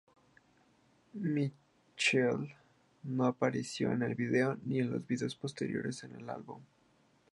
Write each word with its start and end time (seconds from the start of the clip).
Michael 1.13 2.55
no 3.03 3.25
apareció 3.25 3.91
en 3.91 4.01
este 4.01 4.15
vídeo 4.15 4.57
ni 4.65 4.79
en 4.79 4.89
los 4.93 5.05
vídeos 5.05 5.35
posteriores 5.35 6.01
para 6.01 6.17
el 6.17 6.27
álbum. 6.27 6.59